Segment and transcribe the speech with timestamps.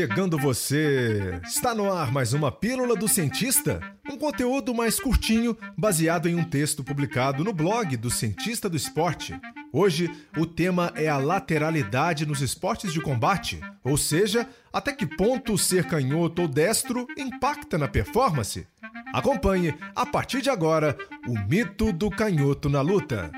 [0.00, 1.38] chegando você!
[1.44, 3.82] Está no ar mais uma Pílula do Cientista?
[4.10, 9.38] Um conteúdo mais curtinho, baseado em um texto publicado no blog do Cientista do Esporte.
[9.70, 15.58] Hoje, o tema é a lateralidade nos esportes de combate, ou seja, até que ponto
[15.58, 18.66] ser canhoto ou destro impacta na performance.
[19.12, 20.96] Acompanhe, a partir de agora,
[21.28, 23.30] o mito do canhoto na luta.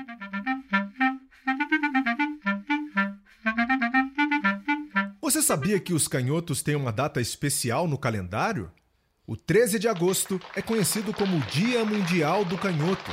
[5.33, 8.69] Você sabia que os canhotos têm uma data especial no calendário?
[9.25, 13.11] O 13 de agosto é conhecido como Dia Mundial do Canhoto.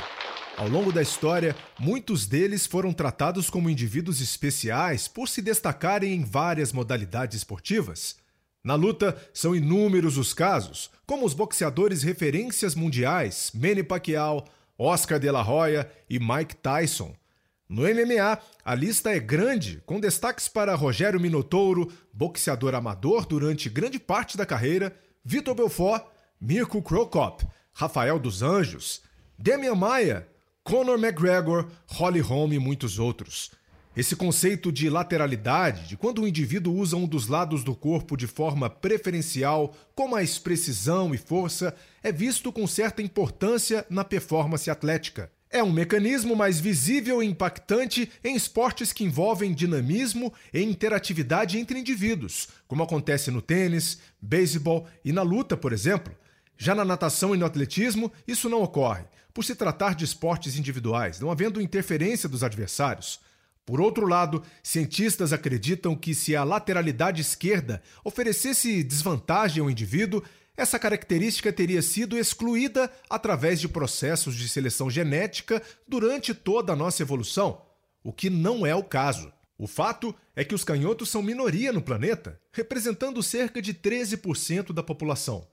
[0.55, 6.23] Ao longo da história, muitos deles foram tratados como indivíduos especiais por se destacarem em
[6.23, 8.17] várias modalidades esportivas.
[8.63, 14.45] Na luta, são inúmeros os casos, como os boxeadores referências mundiais Manny Pacquiao,
[14.77, 17.15] Oscar de la Hoya e Mike Tyson,
[17.71, 23.97] no MMA, a lista é grande, com destaques para Rogério Minotouro, boxeador amador durante grande
[23.97, 26.03] parte da carreira, Vitor Belfort,
[26.39, 29.01] Mirko Krokop, Rafael dos Anjos,
[29.39, 30.27] Demian Maia,
[30.65, 33.51] Conor McGregor, Holly Holm e muitos outros.
[33.95, 38.27] Esse conceito de lateralidade, de quando o indivíduo usa um dos lados do corpo de
[38.27, 45.31] forma preferencial, com mais precisão e força, é visto com certa importância na performance atlética.
[45.53, 51.77] É um mecanismo mais visível e impactante em esportes que envolvem dinamismo e interatividade entre
[51.77, 56.15] indivíduos, como acontece no tênis, beisebol e na luta, por exemplo.
[56.57, 61.19] Já na natação e no atletismo, isso não ocorre, por se tratar de esportes individuais,
[61.19, 63.19] não havendo interferência dos adversários.
[63.65, 70.23] Por outro lado, cientistas acreditam que se a lateralidade esquerda oferecesse desvantagem ao indivíduo,
[70.61, 77.01] essa característica teria sido excluída através de processos de seleção genética durante toda a nossa
[77.01, 77.63] evolução,
[78.03, 79.33] o que não é o caso.
[79.57, 84.83] O fato é que os canhotos são minoria no planeta, representando cerca de 13% da
[84.83, 85.47] população.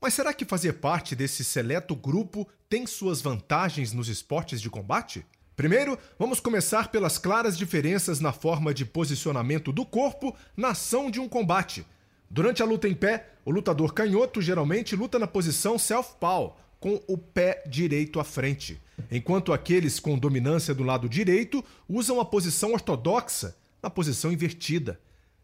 [0.00, 5.24] Mas será que fazer parte desse seleto grupo tem suas vantagens nos esportes de combate?
[5.54, 11.20] Primeiro, vamos começar pelas claras diferenças na forma de posicionamento do corpo na ação de
[11.20, 11.84] um combate
[12.28, 17.16] Durante a luta em pé, o lutador canhoto geralmente luta na posição self-paw, com o
[17.16, 23.56] pé direito à frente, enquanto aqueles com dominância do lado direito usam a posição ortodoxa,
[23.82, 25.00] na posição invertida.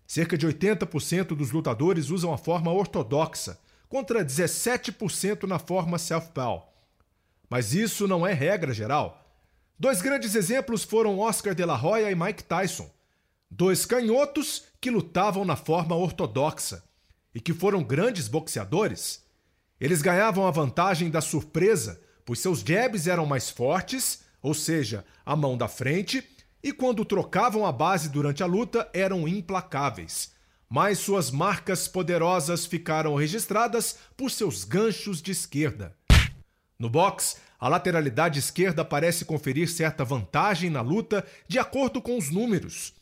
[0.06, 6.72] Cerca de 80% dos lutadores usam a forma ortodoxa, contra 17% na forma self-paw.
[7.48, 9.22] Mas isso não é regra geral.
[9.78, 12.90] Dois grandes exemplos foram Oscar de la Hoya e Mike Tyson.
[13.50, 16.82] Dois canhotos que lutavam na forma ortodoxa
[17.32, 19.22] e que foram grandes boxeadores.
[19.80, 25.36] Eles ganhavam a vantagem da surpresa, pois seus jabs eram mais fortes, ou seja, a
[25.36, 26.28] mão da frente,
[26.60, 30.32] e quando trocavam a base durante a luta eram implacáveis.
[30.68, 35.96] Mas suas marcas poderosas ficaram registradas por seus ganchos de esquerda.
[36.76, 42.32] No boxe, a lateralidade esquerda parece conferir certa vantagem na luta de acordo com os
[42.32, 42.94] números.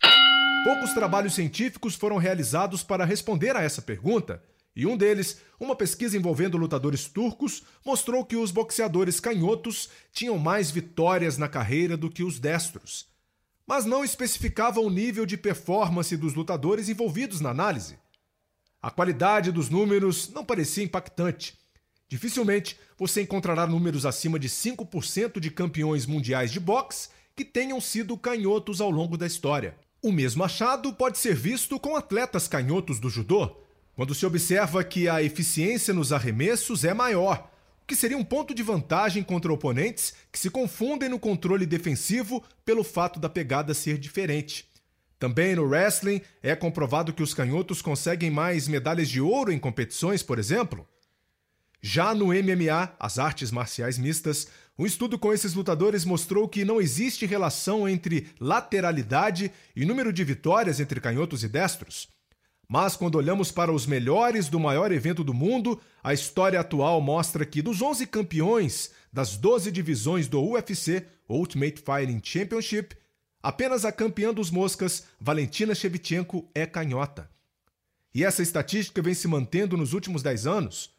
[0.63, 4.43] Poucos trabalhos científicos foram realizados para responder a essa pergunta,
[4.77, 10.71] e um deles, uma pesquisa envolvendo lutadores turcos, mostrou que os boxeadores canhotos tinham mais
[10.71, 13.09] vitórias na carreira do que os destros.
[13.67, 17.99] Mas não especificava o nível de performance dos lutadores envolvidos na análise.
[18.83, 21.59] A qualidade dos números não parecia impactante.
[22.07, 28.17] Dificilmente você encontrará números acima de 5% de campeões mundiais de boxe que tenham sido
[28.19, 29.75] canhotos ao longo da história.
[30.03, 33.55] O mesmo achado pode ser visto com atletas canhotos do judô,
[33.95, 37.51] quando se observa que a eficiência nos arremessos é maior,
[37.83, 42.43] o que seria um ponto de vantagem contra oponentes que se confundem no controle defensivo
[42.65, 44.67] pelo fato da pegada ser diferente.
[45.19, 50.23] Também no wrestling é comprovado que os canhotos conseguem mais medalhas de ouro em competições,
[50.23, 50.89] por exemplo.
[51.83, 54.49] Já no MMA, as artes marciais mistas,
[54.81, 60.25] um estudo com esses lutadores mostrou que não existe relação entre lateralidade e número de
[60.25, 62.09] vitórias entre canhotos e destros.
[62.67, 67.45] Mas quando olhamos para os melhores do maior evento do mundo, a história atual mostra
[67.45, 72.97] que dos 11 campeões das 12 divisões do UFC, Ultimate Fighting Championship,
[73.43, 77.29] apenas a campeã dos moscas, Valentina Shevchenko, é canhota.
[78.15, 80.99] E essa estatística vem se mantendo nos últimos 10 anos.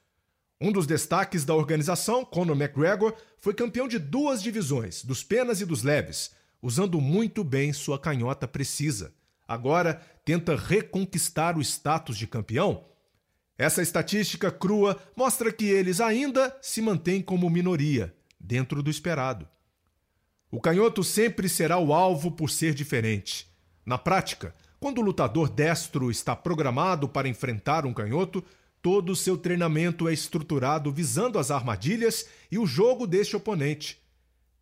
[0.63, 5.65] Um dos destaques da organização, Conor McGregor, foi campeão de duas divisões, dos penas e
[5.65, 9.11] dos leves, usando muito bem sua canhota precisa.
[9.47, 12.85] Agora tenta reconquistar o status de campeão.
[13.57, 19.47] Essa estatística crua mostra que eles ainda se mantêm como minoria, dentro do esperado.
[20.51, 23.51] O canhoto sempre será o alvo por ser diferente.
[23.83, 28.43] Na prática, Quando o lutador destro está programado para enfrentar um canhoto,
[28.81, 34.01] todo o seu treinamento é estruturado visando as armadilhas e o jogo deste oponente.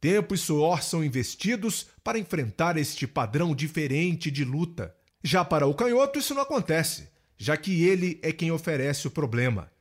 [0.02, 4.96] Tempo e suor são investidos para enfrentar este padrão diferente de luta.
[5.24, 9.72] Já para o canhoto, isso não acontece, já que ele é quem oferece o problema.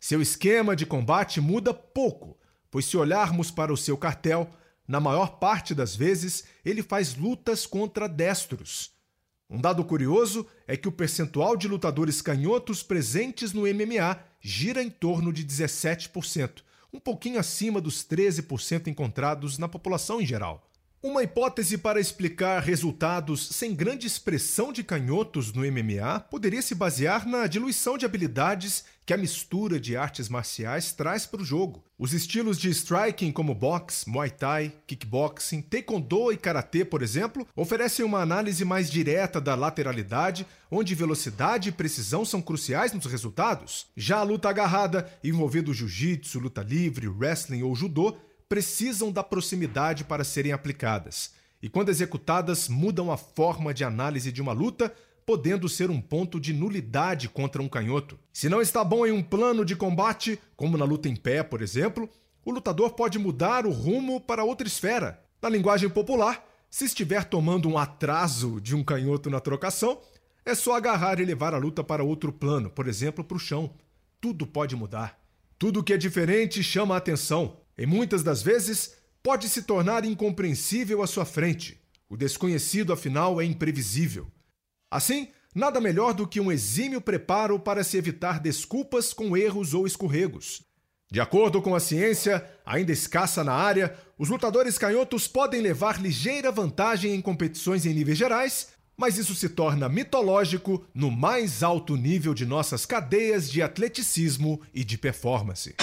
[0.00, 2.36] Seu esquema de combate muda pouco,
[2.70, 4.50] pois se olharmos para o seu cartel,
[4.86, 8.97] na maior parte das vezes ele faz lutas contra destros.
[9.50, 14.90] Um dado curioso é que o percentual de lutadores canhotos presentes no MMA gira em
[14.90, 16.62] torno de 17%,
[16.92, 20.68] um pouquinho acima dos 13% encontrados na população em geral.
[21.00, 27.24] Uma hipótese para explicar resultados sem grande expressão de canhotos no MMA poderia se basear
[27.24, 31.84] na diluição de habilidades que a mistura de artes marciais traz para o jogo.
[31.96, 38.04] Os estilos de striking como boxe, muay thai, kickboxing, taekwondo e karatê, por exemplo, oferecem
[38.04, 43.86] uma análise mais direta da lateralidade, onde velocidade e precisão são cruciais nos resultados.
[43.96, 48.16] Já a luta agarrada, envolvendo jiu-jitsu, luta livre, wrestling ou judô,
[48.48, 54.40] precisam da proximidade para serem aplicadas, e quando executadas, mudam a forma de análise de
[54.40, 54.94] uma luta,
[55.26, 58.18] podendo ser um ponto de nulidade contra um canhoto.
[58.32, 61.60] Se não está bom em um plano de combate, como na luta em pé, por
[61.60, 62.08] exemplo,
[62.44, 65.22] o lutador pode mudar o rumo para outra esfera.
[65.42, 70.00] Na linguagem popular, se estiver tomando um atraso de um canhoto na trocação,
[70.46, 73.74] é só agarrar e levar a luta para outro plano, por exemplo, para o chão.
[74.18, 75.20] Tudo pode mudar.
[75.58, 77.57] Tudo que é diferente chama a atenção.
[77.78, 81.80] E muitas das vezes pode se tornar incompreensível à sua frente.
[82.08, 84.26] O desconhecido, afinal, é imprevisível.
[84.90, 89.86] Assim, nada melhor do que um exímio preparo para se evitar desculpas com erros ou
[89.86, 90.62] escorregos.
[91.10, 96.52] De acordo com a ciência, ainda escassa na área, os lutadores canhotos podem levar ligeira
[96.52, 102.34] vantagem em competições em níveis gerais, mas isso se torna mitológico no mais alto nível
[102.34, 105.76] de nossas cadeias de atleticismo e de performance.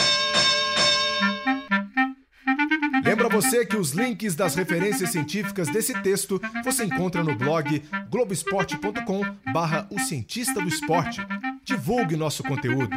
[3.36, 9.86] Você que os links das referências científicas desse texto você encontra no blog globesport.com barra
[9.92, 11.20] o cientista do esporte.
[11.66, 12.96] Divulgue nosso conteúdo.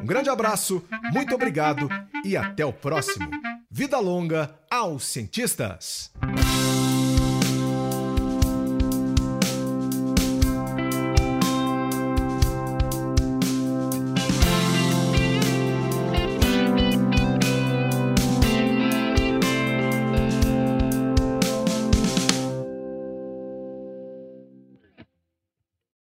[0.00, 0.82] Um grande abraço,
[1.12, 1.88] muito obrigado
[2.24, 3.28] e até o próximo.
[3.70, 6.10] Vida longa aos cientistas!